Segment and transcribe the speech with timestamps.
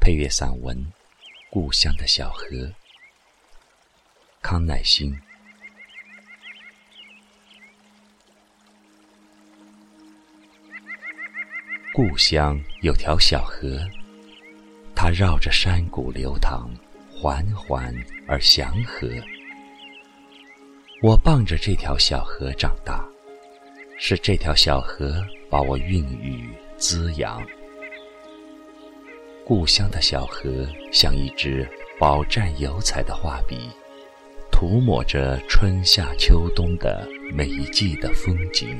[0.00, 0.76] 配乐散文
[1.50, 2.46] 《故乡的小河》，
[4.40, 5.14] 康乃馨。
[11.92, 13.78] 故乡有条小河，
[14.94, 16.70] 它绕着山谷流淌，
[17.10, 17.94] 缓缓
[18.26, 19.08] 而祥和。
[21.02, 23.04] 我傍着这条小河长大，
[23.98, 27.44] 是这条小河把我孕育滋养。
[29.48, 30.50] 故乡的小河
[30.92, 31.66] 像一支
[31.98, 33.70] 饱蘸油彩的画笔，
[34.52, 38.78] 涂抹着春夏秋冬的每一季的风景。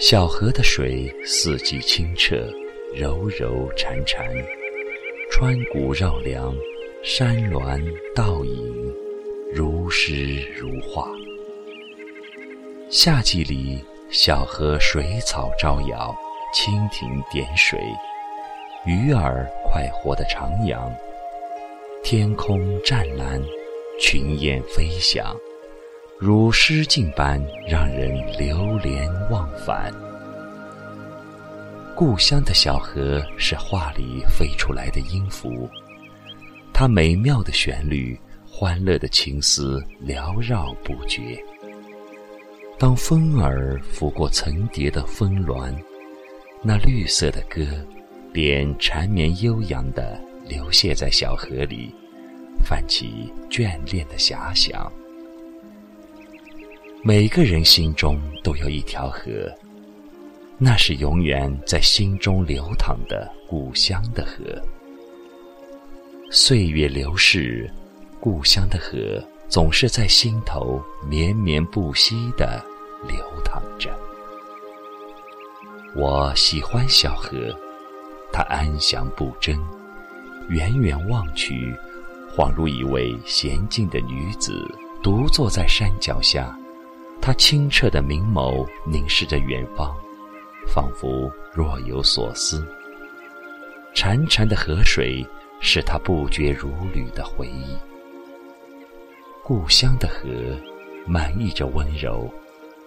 [0.00, 2.52] 小河的水四季清澈，
[2.92, 4.26] 柔柔潺潺，
[5.30, 6.52] 川谷绕梁，
[7.04, 7.80] 山峦
[8.16, 8.92] 倒影，
[9.54, 11.08] 如诗如画。
[12.90, 13.78] 夏季里，
[14.10, 16.12] 小河水草招摇，
[16.52, 17.78] 蜻蜓点水。
[18.86, 20.90] 鱼儿快活的徜徉，
[22.02, 23.42] 天空湛蓝，
[24.00, 25.36] 群雁飞翔，
[26.18, 29.92] 如诗境般让人流连忘返。
[31.94, 35.68] 故乡的小河是画里飞出来的音符，
[36.72, 38.18] 它美妙的旋律，
[38.48, 41.36] 欢乐的情思缭绕不绝。
[42.78, 45.76] 当风儿拂过层叠的峰峦，
[46.62, 47.66] 那绿色的歌。
[48.32, 51.94] 便缠绵悠扬地流泻在小河里，
[52.64, 54.90] 泛起眷恋的遐想。
[57.02, 59.22] 每个人心中都有一条河，
[60.58, 64.42] 那是永远在心中流淌的故乡的河。
[66.30, 67.70] 岁月流逝，
[68.20, 72.62] 故乡的河总是在心头绵绵不息地
[73.06, 73.90] 流淌着。
[75.96, 77.34] 我喜欢小河。
[78.38, 79.60] 他安详不争，
[80.48, 81.76] 远远望去，
[82.32, 84.64] 恍如一位娴静的女子
[85.02, 86.56] 独坐在山脚下。
[87.20, 89.92] 她清澈的明眸凝视着远方，
[90.68, 92.64] 仿佛若有所思。
[93.92, 95.26] 潺潺的河水
[95.58, 97.76] 是她不绝如缕的回忆。
[99.42, 100.28] 故乡的河，
[101.08, 102.32] 满溢着温柔，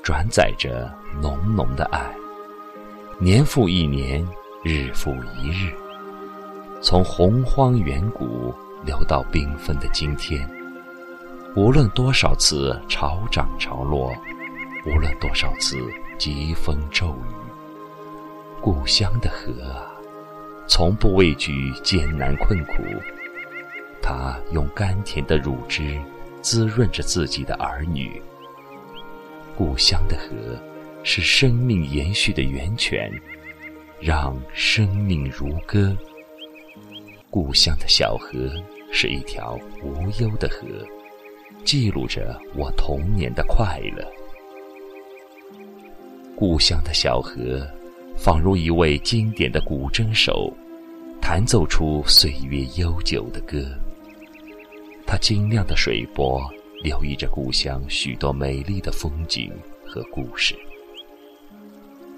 [0.02, 0.90] 转载着
[1.22, 2.10] 浓浓的爱。
[3.20, 4.26] 年复一年。
[4.64, 5.74] 日复一日，
[6.84, 8.54] 从洪荒远古
[8.86, 10.48] 流到缤纷的今天。
[11.56, 14.14] 无论多少次潮涨潮落，
[14.86, 15.78] 无论多少次
[16.20, 17.34] 疾风骤雨，
[18.62, 19.90] 故乡的河啊，
[20.68, 22.84] 从不畏惧艰难困苦。
[24.00, 26.00] 它用甘甜的乳汁
[26.40, 28.22] 滋润着自己的儿女。
[29.58, 30.56] 故乡的河
[31.02, 33.12] 是生命延续的源泉。
[34.02, 35.96] 让生命如歌。
[37.30, 38.52] 故乡的小河
[38.92, 40.66] 是一条无忧的河，
[41.64, 44.04] 记录着我童年的快乐。
[46.36, 47.64] 故乡的小河，
[48.18, 50.52] 仿如一位经典的古筝手，
[51.22, 53.64] 弹奏出岁月悠久的歌。
[55.06, 56.42] 它晶亮的水波，
[56.84, 59.52] 留意着故乡许多美丽的风景
[59.86, 60.56] 和故事。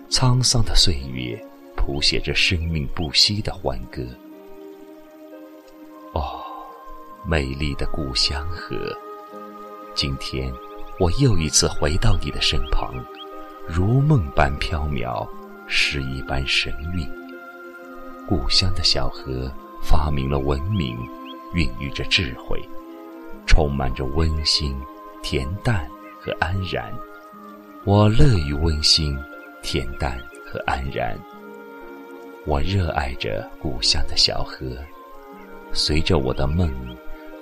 [0.09, 1.37] 沧桑的岁月。
[1.85, 4.01] 谱写着生命不息的欢歌。
[6.13, 6.41] 哦，
[7.25, 8.97] 美丽的故乡河，
[9.93, 10.49] 今天
[10.97, 12.93] 我又一次回到你的身旁，
[13.67, 15.27] 如梦般飘渺，
[15.67, 17.05] 诗一般神韵。
[18.29, 19.51] 故乡的小河
[19.81, 20.97] 发明了文明，
[21.53, 22.63] 孕育着智慧，
[23.45, 24.73] 充满着温馨、
[25.21, 25.85] 恬淡
[26.21, 26.93] 和安然。
[27.83, 29.19] 我乐于温馨、
[29.61, 31.19] 恬淡和安然。
[32.45, 34.75] 我热爱着故乡的小河，
[35.71, 36.69] 随着我的梦，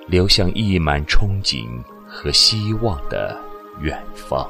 [0.08, 1.66] 流向溢满憧憬
[2.08, 3.36] 和希望的
[3.80, 4.48] 远方。